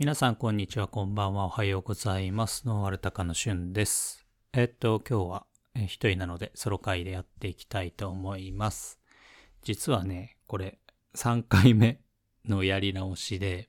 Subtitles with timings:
[0.00, 2.66] 皆さん、こんにちは、こんばんは、おはようございます。
[2.66, 4.26] ノーアルタカのしゅんです。
[4.54, 8.98] えっと、今日は一人なので、ソロ会でやっていきたいと思います。
[9.60, 10.78] 実はね、これ、
[11.16, 12.00] 3回目
[12.46, 13.68] のやり直しで、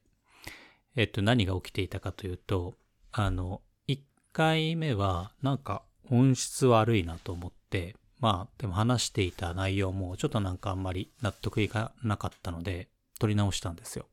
[0.96, 2.76] えっと、何が起きていたかというと、
[3.12, 4.00] あの、1
[4.32, 12.88] 回目は、なんか、音質悪いなと思って、まあ、でも話していた内容も、ちょっとなんかあんまり納得いかなかったので、
[13.20, 14.06] 撮り直したんですよ。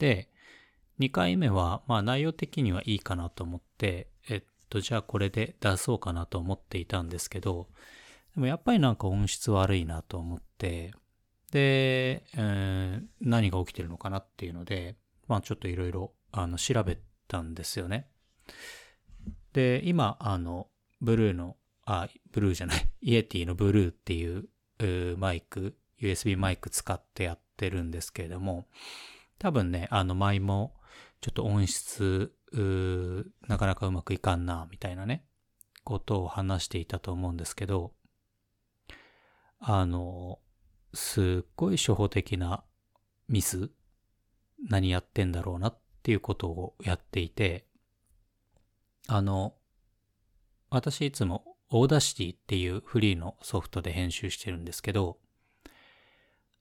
[0.00, 0.31] で、
[1.02, 7.66] 2回目は、まあ内容的にはいいかなと思って、えっと、じゃあこれで出そうかなと思っていたんですけど、
[8.34, 10.92] でもやっぱりなんか音質悪いなと思って、
[11.50, 18.08] で、えー何が起きてるのかなっていうので、まあちょっといろいろ、あの、調べたんですよね。
[19.52, 20.68] で、今、あの、
[21.00, 24.48] ブルーの、あ、ブルーじゃない、 イエティのブルーっていう
[25.18, 28.68] マイク、USB マイク使ってやってるんですけれども、
[29.38, 30.74] 多分ね、あの前も、
[31.22, 32.34] ちょっと音質、
[33.48, 35.24] なかなかうまくいかんな、みたいなね、
[35.84, 37.94] ことを話していたと思うんですけど、
[39.60, 40.40] あの、
[40.92, 42.64] すっごい初歩的な
[43.28, 43.70] ミス
[44.68, 47.66] 何やってんだろうなっていうことをやっていて、
[49.06, 49.54] あの、
[50.70, 55.18] 私いつも Audacity っていうフリーのソフトで編集してるんですけど、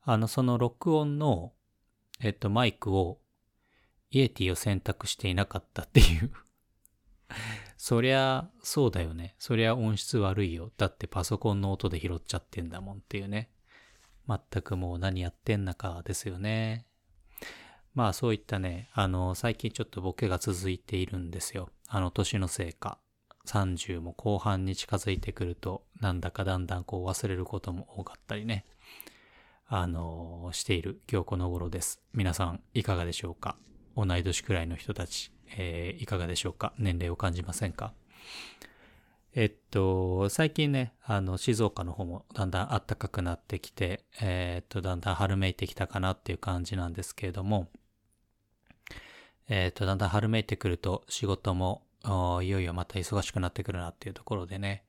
[0.04, 1.54] あの、その録音の、
[2.20, 3.21] えっと、マイクを、
[4.12, 6.32] Yeti を選択していなかったっていう。
[7.78, 9.36] そりゃ、そうだよね。
[9.40, 10.72] そりゃ音質悪いよ。
[10.78, 13.50] だってパソコンの音で拾っちゃってんだもんっていうね。
[14.28, 16.86] 全くもう何やってんだかですよね。
[17.94, 21.70] まあそういったね、あの、最近ちょっとボケが続いているんですよ。
[21.88, 23.00] あの、年のせいか。
[23.48, 28.66] 30も後半に近づいてくると、なんだかだんだんこう忘れることも多かったりね。
[29.74, 32.02] あのしている今日この頃です。
[32.14, 33.58] 皆さんいかがでしょうか？
[33.96, 36.74] 同い年くらいの人たち、えーいかがでしょうか？
[36.78, 37.94] 年齢を感じませんか？
[39.34, 47.70] えっと、最近ね、あの、静岡の方もだんだん暖かくなってきて、えーっと、だんだん春めいてきたかなっていう感じなんですけれども、
[49.48, 52.10] えーっと、だんだん春めいてくると仕事も、い
[52.50, 54.84] よいよまた忙しくなってくるなっていうところでね、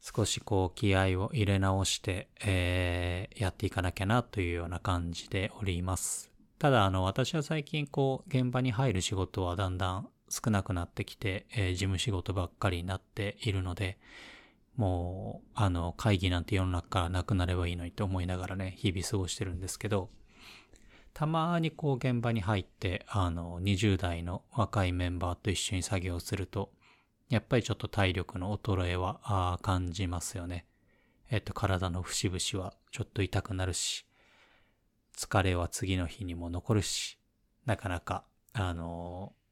[0.00, 6.33] 少しこう気合を入れ直して、えーやっていかなきゃなというような感じでおります。
[6.58, 13.98] ただ、あの、私は最近こう、現場に入る仕事はだんだん少なくなってきて、えー事務仕事ばっかりになっているので、
[14.76, 20.10] もう、あの、会議なんて世の中からなくなればいいのにと思いながらね、日々過ごしてるんですけど、
[21.12, 26.72] たまにこう現場に入って、あの、20代の若いメンバーと一緒に作業すると、
[27.28, 30.66] やっぱりちょっと体力の衰えは感じますよね。
[31.30, 34.06] えっと、体の節々はちょっと痛くなるし、
[35.16, 37.18] 疲れは次の日にも残るし、
[37.66, 39.44] なかなか、あのー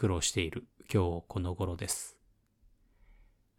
[0.00, 2.16] 苦労している今日この頃です。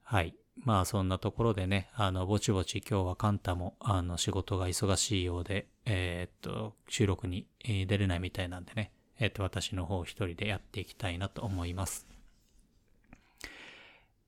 [0.01, 0.35] はい。
[0.65, 12.07] まあそんなところでね、あの、ぼちぼち今日はカンタも、あの、仕事が忙しいようで、えーっと、収録に出れないみたいなんでね、えーっと、私の方一人でやっていきたいなと思います。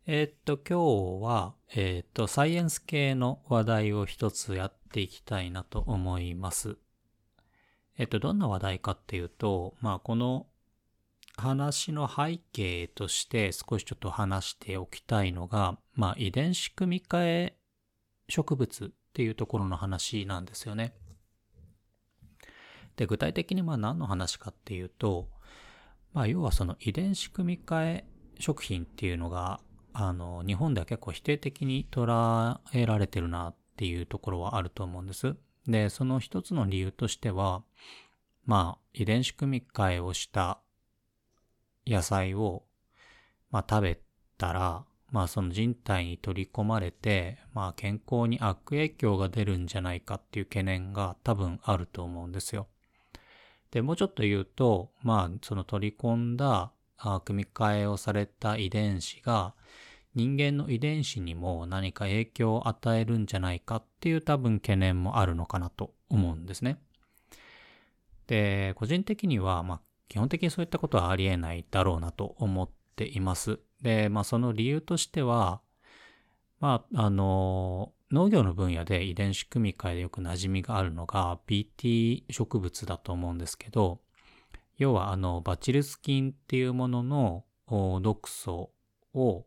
[0.06, 6.78] えーっと、今日は、えーっと、サイエンス系の話題を一つやっていきたいなと思います。
[7.98, 10.48] えっと、どんな話題かっていうと、まあ、この
[11.38, 17.58] 話の背景として少しちょっと話しておきたいのが、まあ、遺伝子組み換え
[18.30, 20.94] 植物っていうところの話なんですよね。
[22.96, 25.30] で、具体的にまあ何の話かっていうと、
[26.14, 28.06] まあ、要はその遺伝子組み換え
[28.40, 29.60] 食品っていうのが、
[29.94, 35.36] あの、日本では結構否定的に捉えられてるなっていうところはあると思うんです。
[35.68, 37.64] で、その一つの理由としては、
[38.46, 40.60] まあ、遺伝子組み換えをした
[41.88, 42.64] 野菜を、
[43.52, 44.00] まあ、食べ
[44.38, 52.68] たら、まあ、その人体に取り込まれて、まあ、健康に悪影響が出るんじゃないかっていう懸念が多分あると思うんですよ。
[53.72, 59.54] で、もうちょっと言うと、まあ、その取り込んだ、あ組み換えをされた遺伝子が、
[60.16, 66.80] 人間の遺伝子にも何か影響を与えるんじゃないかっていう多分懸念もあるのかなと思うんですね。
[68.28, 73.60] で、個人的には、まあ、基本的にそういったことはありえないだろうなと思っています。
[73.82, 75.62] で、まあ、その理由としては、
[76.60, 84.02] まあ、あの、農業の分野で遺伝子組み換えでよく馴染みがあるのが BT 植物だと思うんですけど、
[84.78, 87.44] 要はあの、バチルス菌っていうものの
[88.02, 88.72] 毒素
[89.14, 89.46] を、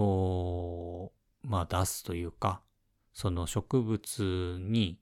[0.00, 1.12] お
[1.42, 2.60] まあ、出すというか、
[3.12, 5.00] その植物に、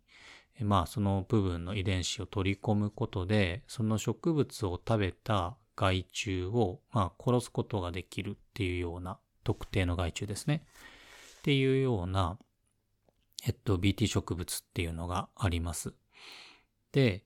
[0.60, 10.64] まあその部分の遺伝子を取り込むことで、その植物を食べた害虫を、まあ、殺すことができるっていうような特定の害虫ですね。
[11.38, 12.38] っていうような、
[13.46, 15.92] えっと、BT 植物っていうのがあります。
[16.92, 17.24] で、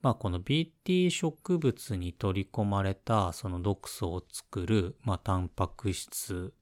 [0.00, 6.54] まあこの BT 植物に取り込まれたその毒素を作る、まあタンパク質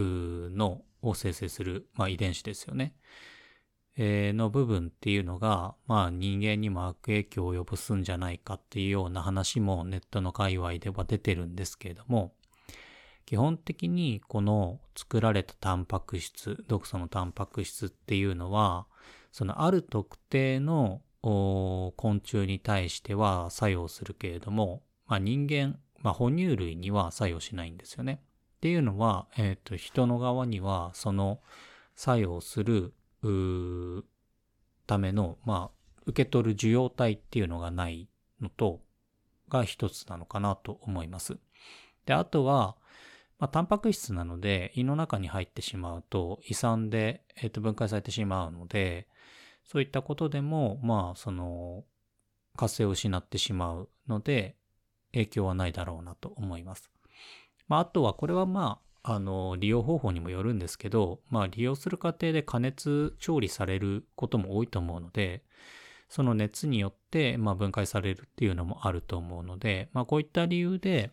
[0.00, 2.94] のを生成する、まあ遺伝子ですよね。
[3.98, 12.34] えー、の部分っていうのが、まあ人間にも悪影響を及ぼすんじゃないかっていうような話もネットの界隈では出てるんですけれども、
[13.24, 18.86] 基本的にこの作られたタンパク質、毒素のタンパク質っていうのは、
[19.32, 28.20] そのある特定の昆虫に対しては作用するけれども、まあ人間、まあ哺乳類には作用しないんですよね。
[28.66, 31.38] っていうのは、えっ、ー、と、人の側にはその
[31.94, 32.94] 作用する
[34.88, 38.08] ための、まあ、受け取る受容体っていうのがない
[38.40, 38.80] のと、
[39.48, 41.38] が一つなのかなと思います。
[42.06, 42.76] で、あとは、
[43.38, 49.06] まあ、タンパク質なので、胃の中に入ってしまうと、胃酸で、えー、と分解されてしまうので、
[49.62, 51.84] そういったことでも、まあ、その、
[52.56, 54.56] 活性を失ってしまうので、
[55.12, 56.90] 影響はないだろうなと思います。
[57.68, 65.44] まあ、あとは、これはまあ、あの、利用方法にもよるんですけど、まあ利用する過程で加熱調理されることも多いと思うので、
[66.08, 71.12] その熱によって、まあ分解されるっていうのもあると思うので、まあこういった理由で、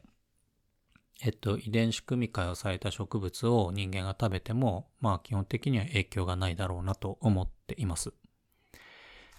[1.21, 8.11] えっと、遺伝子組み換えをされた植物を人間が食べても、まあ基本的には影響がないだろうなと思っています。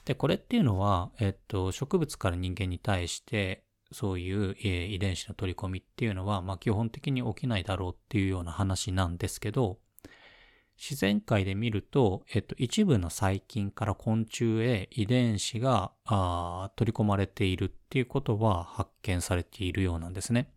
[0.04, 3.63] で、これっていうのは、えっと、植物から人間に対して、
[3.94, 9.78] そういう、え遺伝子の取り込みっていうのは、まあ基本的に起きないだろうっていうような話なんですけど、
[10.76, 20.50] 自然界で見ると、えっと、一部の細菌から昆虫へ遺伝子があ取り込まれているっていうことは発見されているようなんですね。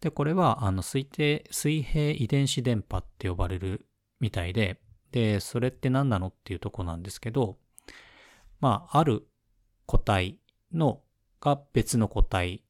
[0.00, 3.86] で、これは、あの、水平、水平遺伝子電波って呼ばれる
[4.20, 4.80] みたいで、
[5.12, 7.58] で、それって何なのっていうとこなんですけど、
[8.60, 9.26] まあ、ある
[9.86, 10.38] 個体
[10.72, 11.02] の
[11.46, 12.64] が別の個体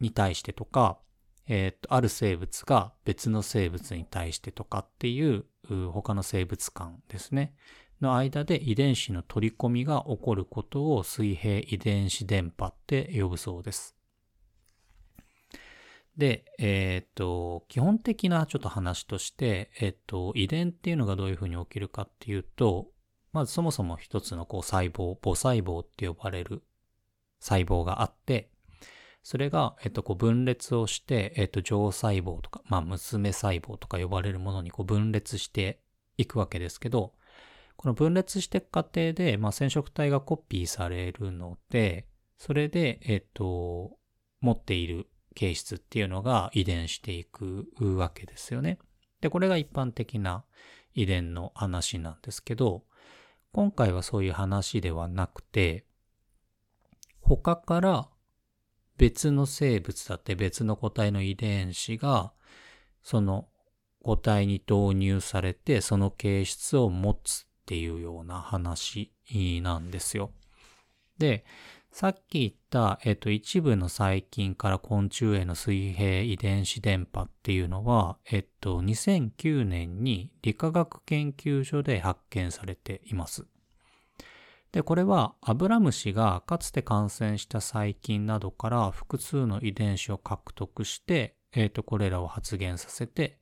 [0.00, 0.98] に対してとか、
[1.46, 5.44] えっ、と、ある生物が別の生物に対してとかっていう
[5.92, 7.54] 他の生物間ですね。
[8.00, 13.94] の間で遺伝子の取り込みが起こることを水平遺伝子電波って呼ぶそうです。
[16.16, 22.86] で、えっ、と、基本的なちょっと話として、えっ、と、遺伝っていうのがどういうふうに起きるかっていうと、
[23.32, 26.62] まずそもそも一つのこう細胞、母細胞って呼ばれる
[27.40, 28.50] 細胞があって、
[29.22, 35.80] それが、えっと、こう分裂をして、えっと、上細胞とか、まあ、娘細胞とか呼ばれるものにこう分裂して
[36.16, 37.12] いくわけですけど、
[37.76, 42.06] この分裂していく過程で、まあ、染色体がコピーされるので、
[42.38, 43.96] それで、えっと、
[44.40, 48.78] 持っている形質っていうのが遺伝していくわけですよね。
[49.20, 50.44] で、これが一般的な
[50.94, 52.84] 遺伝の話なんですけど、
[53.52, 55.85] 今回はそういう話ではなくて、
[57.28, 58.08] 他から
[58.98, 62.32] 別の生物だって別の個体の遺伝子が、
[63.02, 63.48] その
[64.02, 69.12] 個体に導入されて、その形質を持つっていうような話
[69.62, 70.30] なんですよ。
[71.18, 71.44] で、
[71.90, 83.46] さっき言った、えっと、一部の細菌から昆虫への水平遺伝子電波っていうのは、えっと、2009年に理化学研究所で発見されています。
[84.72, 93.38] で、これはアブラムシがかつて感染した細菌などから複数の遺伝子を獲得して、えっ、ー、と、これらを発現させて、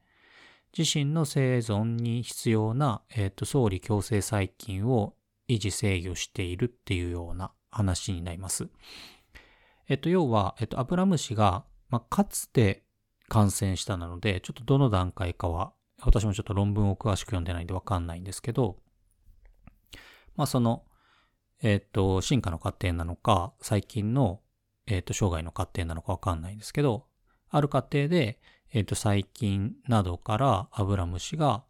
[0.76, 5.14] 自身の生存に必要な、えっ、ー、と、総理共生細菌を
[5.48, 8.68] 維持制御しているっていうような話になります。
[9.88, 12.84] えっ、ー、と、要は、えっ、と、アブラムシが、まあ、かつて
[13.28, 18.78] 感染したなので、ちょっとどの段階かは、私もちょっと論文を詳しく読んでないんでわかんないんですけど、
[20.36, 20.84] まあ、その、
[21.64, 24.42] えっ、ー、と、進化の過程なのか、最近の、
[24.86, 27.06] えっ、ー、と、生涯の過程なのかわかんないんですけど、
[27.48, 28.38] ある過程で、
[28.74, 31.64] えっ、と、細菌などからアブラムシが、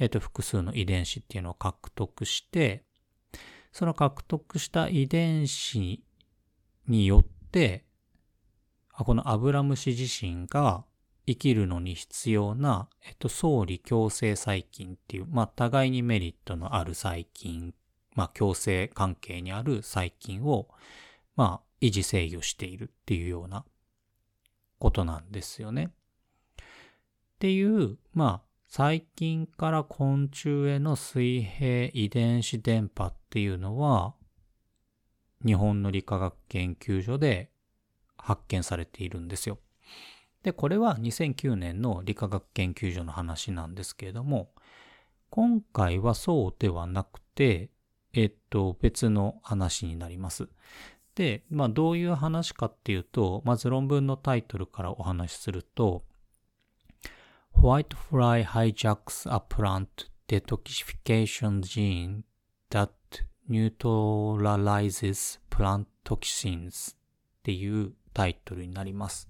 [0.00, 2.82] えっ、と、複数の遺伝子っていうのを獲得して、
[3.70, 6.02] その獲得した遺伝子
[6.88, 7.84] によって、
[8.90, 10.84] このアブラムシ自身が
[11.24, 17.74] 生きるのに必要な、えっと、総理共生細菌っていう、まあ、互いにメリットのある細菌
[18.16, 20.68] まあ、共生関係にある細菌を、
[21.36, 23.64] まあ、維持制御しているっていうような
[24.78, 25.90] ことなんですよね。
[26.56, 34.14] っていう、まあ、細菌から昆虫への水平遺伝子電波っていうのは、
[35.44, 37.50] 日本の理化学研究所で
[38.16, 39.58] 発見されているんですよ。
[40.42, 44.50] で、これは2009年の理化学研究所の話なんですけれども、
[45.28, 47.70] 今回はそうではなくて、
[48.16, 50.48] えっと、別の話になります。
[51.14, 56.02] で、まあ、どういう話かっていうと、まず論文のタイトルからお話しすると、
[57.54, 59.86] Whitefly hijacks a plant
[60.28, 62.22] detoxification gene
[62.70, 62.90] that
[63.48, 66.96] neutralizes plant toxins っ
[67.42, 69.28] ていうタイトルになります。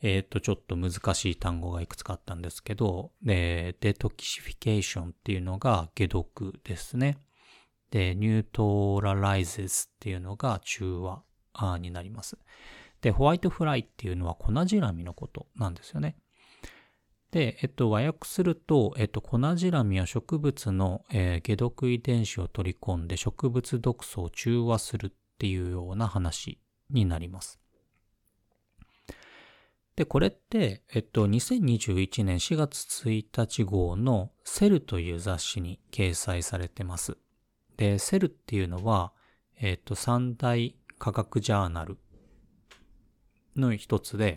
[0.00, 7.18] えっ、ー、と、ちょっと難しい単語がいくつかあったんですけど、で、 detoxification っていうのが解毒ですね。
[7.90, 12.38] で、 neutralizes っていうのが中和になります。
[13.00, 16.16] で、ホワイトフライっていうのは粉じらみのことなんですよね。
[17.30, 26.58] で、えっと、和訳すると、えっと、粉じらみは植物の、えー、解毒遺伝子を取り込んで植物毒素を中和するっていうような話
[26.90, 27.60] になります。
[29.94, 37.18] で、これって、えっと、2021年4月1日号のセルという雑誌に掲載されてます。
[37.78, 39.12] で、セルっていうのは、
[39.58, 41.96] えっと、三大科学ジャーナル
[43.56, 44.36] の一つで、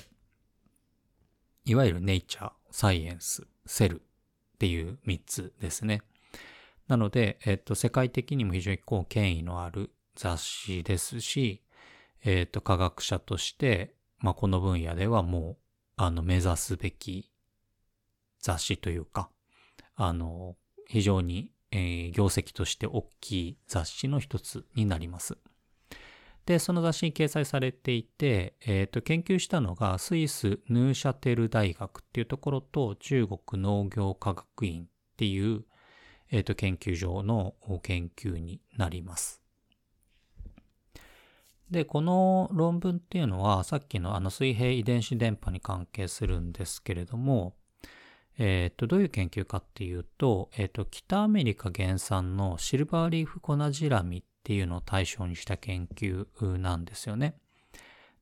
[1.65, 4.03] いわゆるネイチャー、サイエンス、セルっ
[4.59, 6.01] ていう三つですね。
[6.87, 11.63] なので、えっと、世界的にも非常にこう権威のある雑誌ですし、
[12.23, 15.57] えっと、科学者として、まあ、この分野ではもう、
[15.95, 17.31] あの、目指すべき
[18.39, 19.29] 雑誌というか、
[19.95, 20.55] あの、
[20.87, 25.37] 非常に、えー、業績として大きい雑誌の一つになります。
[26.45, 34.87] で、その雑誌に掲載されていて、えっ、ー、と、研究したのがスイス・ヌーシャテル大学っていうところと中国農業科学院っ
[35.17, 35.63] ていう、
[36.31, 39.41] えっ、ー、と、研究所の研究になります。
[41.69, 47.55] で、この論文っていうのは、さっきのあの水平遺伝子電波に関係するんですけれども、
[48.43, 56.25] えっ、と、どういう研究かっていうと、えっ、と、北アメリカ原産のシルバーリーフコナジラミっていうのを対象にした研究
[56.57, 57.35] なんですよね。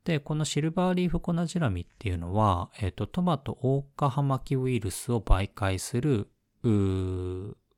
[0.04, 6.28] で、このシルバーリーフコナジラミっていうのは、えっ、と、トマトオオカハマキウイルスを媒介する、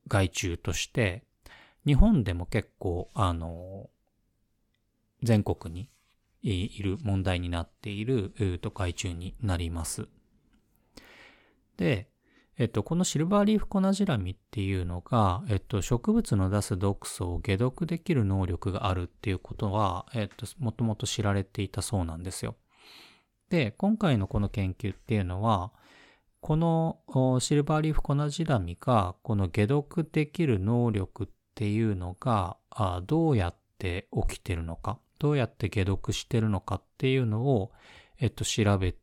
[0.08, 1.22] 害虫として、
[1.86, 3.88] 日本でも結構、あの、
[5.22, 5.88] 全国に
[6.42, 10.08] いる問題になっている都会中になります。
[11.76, 12.11] で、
[12.58, 22.56] えっと、このシルバーリーフコナジラミっていうのが、えっと、植物の出す毒素を解毒できる能力があるっていうことは、えっと、もともと知られていたそうなんですよ。
[23.48, 25.72] で、今回のこの研究っていうのは、
[26.40, 32.58] このシルバーリーフコナジラミが、この解毒できる能力っていうのが、
[33.06, 34.98] どうやって起きてるのか。
[35.18, 37.70] どうやって解毒してるのかっていうのを、
[38.18, 38.96] えっと、調べ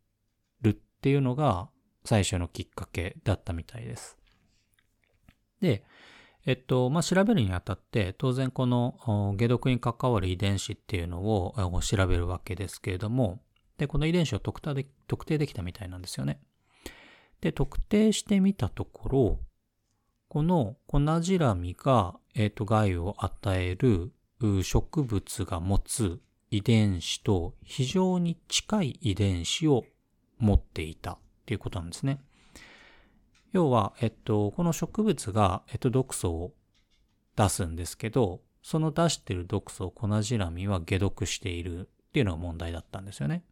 [0.61, 1.69] るっていうのが
[2.05, 4.17] 最初のきっかけだったみたいです。
[5.61, 5.83] で、
[6.45, 13.41] えっと、まあ、調べるにあたって、当然この解毒に関わる遺伝子っていうのを調べるわけですけれども、
[13.77, 16.39] で、この遺伝子を特定で特定できたみたいなんですよね。
[17.41, 19.39] で、特定してみたところ、
[20.27, 24.11] この粉じらみが、えっと、害を与える
[24.63, 29.85] 植物が持つ遺伝子と非常に近い遺伝子を
[30.37, 32.19] 持っていたていうことなんですね。
[33.53, 36.53] 要は、えっと、この植物が、えっと、毒素を
[37.35, 43.43] 出すんですけど、その出してる毒素を粉じらみは解毒しているっていうのが問題だったんですよね。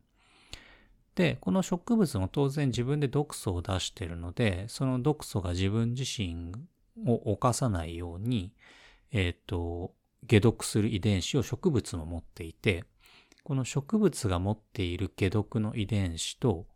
[1.15, 6.53] で、この植物も当然自分で毒素を出してるので、その毒素が自分自身
[7.07, 8.53] を犯さないように、
[9.11, 9.95] えっ、と、
[10.29, 12.83] 解毒する遺伝子を植物も持っていて、
[13.43, 16.67] この植物が持っている解毒の遺伝子と、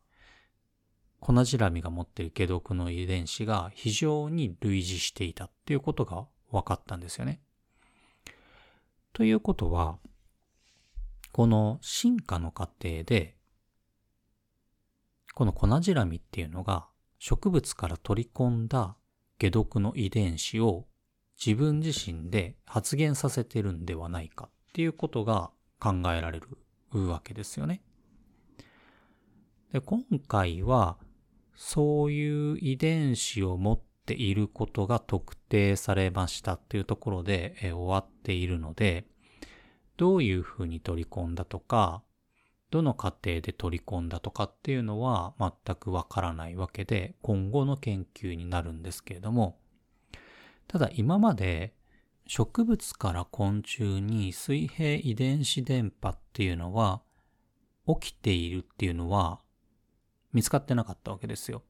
[1.21, 7.39] 粉じらみが持っている解毒の遺伝子が非常に類似していたっていうことが分かったんですよね。
[9.13, 9.99] ということは、
[11.31, 13.37] この進化の過程で、
[15.35, 16.87] この粉じらみっていうのが
[17.19, 18.97] 植物から取り込んだ
[19.39, 20.87] 解毒の遺伝子を
[21.43, 26.41] 自分自身で発現させてるんではないかっていうことが考えられ
[26.93, 27.81] るわけですよね。
[29.71, 30.97] で今回は
[31.55, 39.05] そういう遺伝子を持っていることが特定されましたっていうところで、え終わっているので、
[39.97, 42.03] どういうふうに取り込んだとか、
[42.71, 49.59] どの過程で取り込んだとかっていうのは全くわからないわけで、今後の研究になるんですけれども、
[50.67, 51.73] ただ今まで、
[52.27, 57.01] 植物から昆虫に水平遺伝子電波っていうのは
[57.85, 59.41] 起きているっていうのは
[60.33, 61.63] 見つかってなかったわけですよ。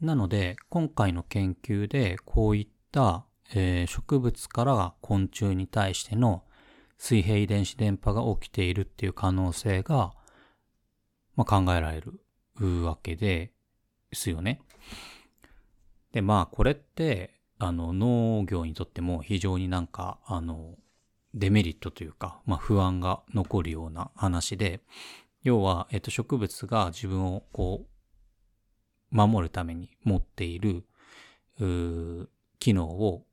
[0.00, 3.24] なので、今回の研究でこういった、
[3.54, 6.44] えー、植物から昆虫に対しての
[6.98, 10.12] 水平遺伝子電波が起きているっていう可能性が、
[11.34, 13.52] まあ、考えられるわけで
[14.12, 14.60] すよね。
[16.12, 20.76] で、まあこれって、あの農業にとっても非常になんか、あの、
[21.34, 24.80] デメリットというか、まあ不安が残るような話で、
[25.42, 27.89] 要は、えっと、植物が自分をこう、
[29.10, 30.84] 守るために持っている、
[32.58, 33.24] 機能を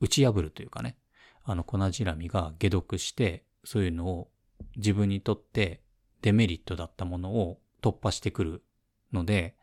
[0.00, 0.96] 打ち破るというかね、
[1.44, 4.30] あの粉じらみが解毒して、そういうのを
[4.76, 5.80] 自分にとって
[6.22, 8.62] デメリットだったものを突破してくる
[9.12, 9.56] ので、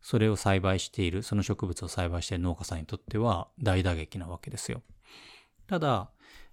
[0.00, 4.82] それを栽培している、その植物を栽培している農家さんにとっては大打撃なわけですよ。
[5.68, 6.10] ただ、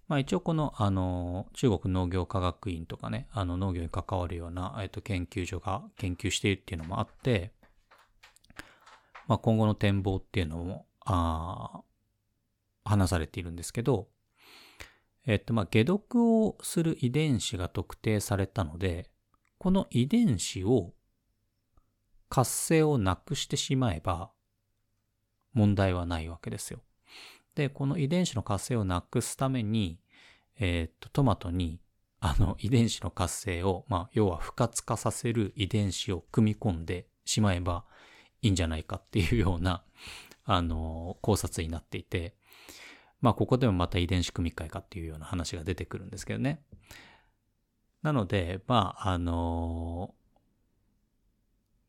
[0.08, 7.52] まあ一応この、あの、中国農業科学院とかね、あの農業に関わるような、えっと、研究所が研究しているっていうのもあって、
[9.30, 11.82] まあ今後の展望っていうのも、あ
[12.84, 14.10] 話されているんですけど、
[15.26, 19.10] えっと、まあ、解毒をする遺伝子が特定されたので、
[19.60, 20.94] この遺伝子を
[22.30, 24.32] 活性をなくしてしまえば
[25.54, 26.80] 問題はないわけですよ。
[27.54, 30.00] で、この遺伝子の活性をなくすために、
[30.60, 31.80] えー、っと、トマトに
[32.20, 37.86] あの遺伝子の活性を、まあ、要は不活化させる遺伝子を組み込んでしまえば
[38.42, 39.84] いいんじゃないかっていうような、
[40.46, 42.36] あの、考察になっていて、
[43.22, 46.64] まあ、ここでもまた遺伝子組み換えかっていうような話が出てくるんですけどね。
[48.02, 50.16] なので、まあ、あの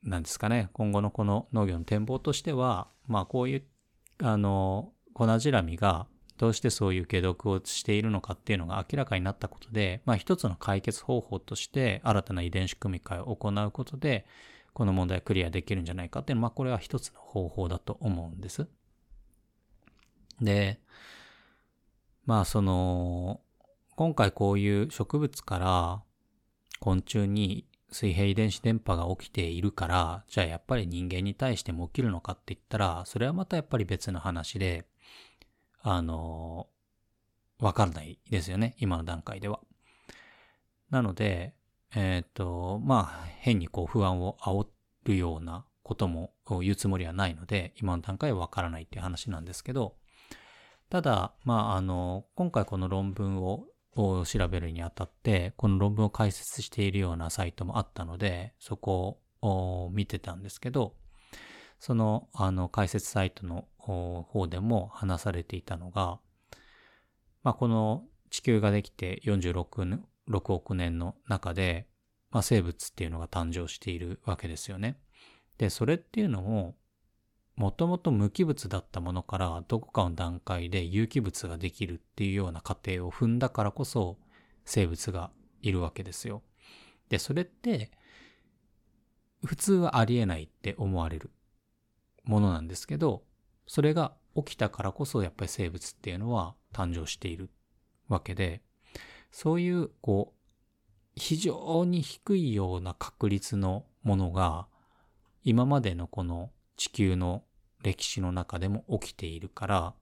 [0.03, 3.65] なんですかね、今後のこの農業の展望としては、まあこういう、
[4.23, 6.07] あの、粉じらみが
[6.39, 14.27] どうしてそういう解毒をしているのかっていうのが明らかになったことで、まあ一つの解決方法として新たな遺伝子組み換えを行うことで、
[14.73, 18.69] この問題クリアできるんじゃないかっていうのは、まあこれは一つの方法だと思うんです。
[20.41, 20.81] で、
[22.25, 23.41] まあその、
[23.97, 26.03] 今回こういう植物から
[26.79, 34.87] 昆虫に水平遺伝子電波が起きているから、じゃあやっぱり人間に対しても起きるのかって言ったら、それはまたやっぱり別の話で、
[35.83, 36.69] あの、
[37.59, 39.61] わからないですよね、今の段階では。
[40.91, 41.55] なので、
[41.95, 44.67] えっ、ー、と、まあ、変にこう不安を煽
[45.05, 49.97] るようなことも言うつもりはないので、今の段階はわからないっていう話なんですけど、
[50.89, 60.95] ただ、まあ、あの、今回この論文をを調べるにあたって、この論文を解説しているようなサイトもあったので、そこを見てたんですけど、
[61.79, 66.21] その、あの、解説サイトの方でも話されていたのが、
[67.43, 71.87] まあ、この地球ができて46 6億年の中で、
[72.31, 74.99] まあ、生物っていうのが誕生しているわけですよね。
[75.59, 76.75] で、それっていうのを、
[77.57, 84.17] もともと無機物だったものからどこかの段階で有機物ができるっていうような過程を踏んだからこそ
[84.65, 85.31] 生物が
[85.61, 86.43] いるわけですよ。
[87.11, 87.91] で、それって
[89.45, 91.31] 普通はありえないって思われる
[92.25, 93.25] ものなんですけど、
[93.67, 97.51] それが起きたからこそやっぱり生物っていうのは誕生している
[98.09, 98.63] わけで、
[99.31, 100.41] そういうこう
[101.17, 104.67] 非常に低いような確率のものが
[105.45, 107.45] 今までのこの地球の
[107.83, 109.95] 歴史の中でも起きているから、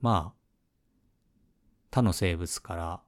[0.00, 0.40] まあ、
[1.90, 3.00] 他の生物から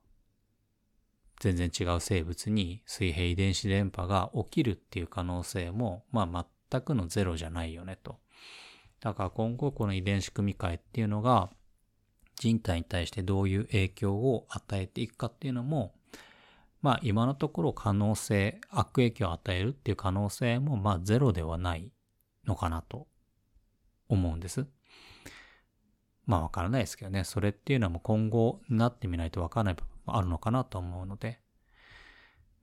[1.40, 8.18] 全然違う生物に水平遺伝子電波が起きるっていう可能性も、まあ全くのゼロじゃないよねと。
[9.00, 11.50] だから今後この遺伝子組み換えっていうのが
[12.38, 15.94] 人体に対してどういう影響を与えていくかっていうのも、
[16.80, 21.92] まあ今のところ可能性、悪影響を与えるっていう可能性もまあゼロではない
[22.46, 23.08] のかなと
[24.08, 24.66] 思うんです。
[26.26, 27.24] まあわからないですけどね。
[27.24, 31.40] それっていうのはもう今後になってみないとわからない部分もあるのかなと思うので、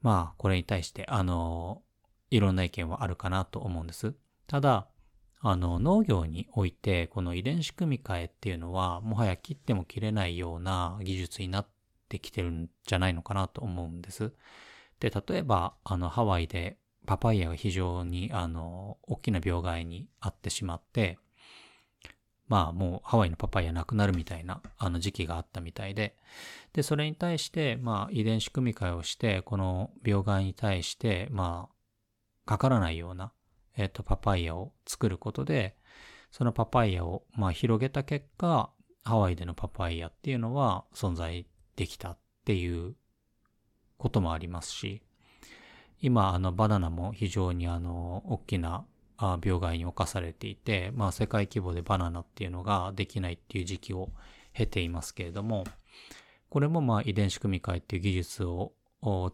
[0.02, 1.82] まあこれに対してあの、
[2.30, 4.16] いろんな意見はあるかなと思うんです。
[4.48, 4.88] ただ、
[5.48, 11.68] あの農業においてこの遺伝子組み換えっていうのはもはや切っても切れないような技術になっ
[12.10, 14.34] てきてるんじゃないのかなと思うんです。
[15.00, 21.20] で、例えばあのハワイでパパイヤが非常にあの大きな病害にあってしまって、
[22.48, 26.16] まあもうハワイのパパイヤなくなるみたいなあの時期があったみたいで、
[26.74, 33.32] で、それに対してまあ遺伝子組み換えをして、この病害に対してまあかからないような、
[33.78, 35.76] えっ、ー、とパパイヤを作ることで、
[36.32, 38.72] そのパパイヤをまあ広げた結果、
[39.04, 42.96] ハワイでのパパイヤっていうのは存在できたっていう
[43.98, 45.02] こともありますし、
[46.02, 48.86] 今、あの、バナナも非常にあの、大きな
[49.18, 54.10] 病害に侵されていて、まあ、世界規模でバナナっていうのができないっていう時期を
[54.54, 55.64] 経ていますけれども、
[56.50, 58.74] これもまあ、遺伝子組み換えっていう技術を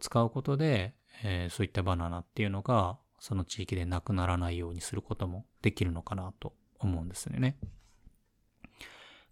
[0.00, 7.56] 使うことで、えー、そういったバナナっていうのが、その地域でなくならないようにすることもできるのかなと思うんですよね。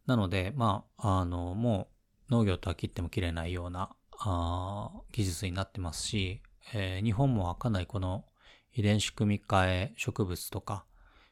[0.07, 1.89] なので、まあ、あの、も
[2.29, 6.41] う農業とは切っても切れないようなあ技術になってますし、
[6.73, 8.27] えー、日本もかなりこの
[8.73, 10.85] 遺伝子組み換え植物とか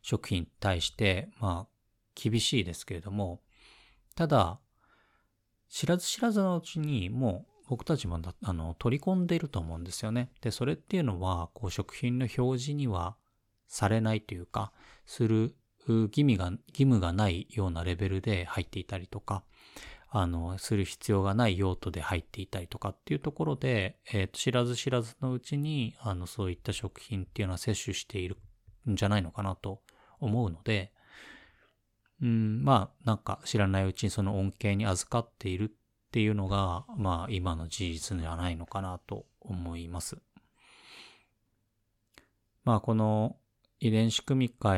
[0.02, 1.72] 食品に対して、まあ、
[2.16, 3.40] 厳しいですけれども、
[4.16, 4.58] ただ、
[5.68, 10.30] 知らず知らずのうちにもう僕たちもあの取り込んでいると思うんですよね。
[10.40, 13.16] で、それっていうのは、こう食品の表示には
[13.66, 14.72] されないというか、
[15.04, 15.54] する
[15.86, 19.44] 義務が、義務がないようなレベルで入っていたりとか、
[20.10, 28.38] あの、する必要がない用途で入っていたりとかっていうところで、え、ー、と、知らず知らずのうちに、あの、そういった食品っていうのは摂取している
[28.88, 29.82] んじゃないのかなと
[30.18, 30.92] 思うので、
[32.22, 35.68] うん、まあ、なんか知らないうちにその恩恵に預かっているっ
[36.08, 40.16] っていうのが、まあ、今の事実ではないのかなと思います。
[42.64, 43.36] まあ、この
[43.78, 44.76] 遺伝子組み換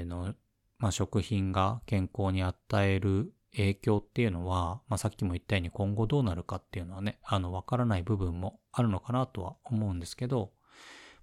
[0.00, 0.34] えの、
[0.78, 10.52] まあ、食品が健康に与える影響っていうのは、まあ、さっきも言ったように今後どうなるかっていうのはね、あの、わからない部分もあるのかなとは思うんですけど、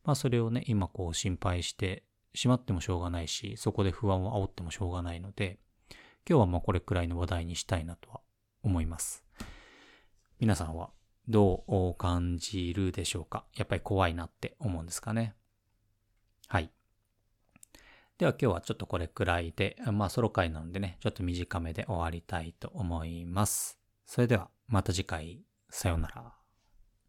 [0.04, 5.60] まあ、それをね、今こう心配してしまってもしょうがないし、そこで不安を煽ってもしょうがないので、
[6.30, 8.22] 今日はまあこれくらいの話題にしたいなとは
[8.64, 9.24] 思います。
[10.42, 10.90] 皆さんは
[11.28, 13.46] どう感じるでしょうか？
[13.56, 15.36] やっぱり怖いなって思うんですかね。
[16.48, 16.72] はい。
[18.18, 23.78] では今日はちょっとこれくらいで、まあソロ回なんでね、ちょっと短めで終わりたいと思います。
[24.08, 26.34] それではまた次回、さようなら。